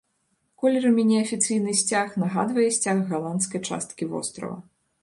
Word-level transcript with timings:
Колерамі 0.61 1.03
неафіцыйны 1.09 1.75
сцяг 1.83 2.07
нагадвае 2.25 2.67
сцяг 2.79 2.97
галандскай 3.13 3.61
часткі 3.71 4.03
вострава. 4.17 4.61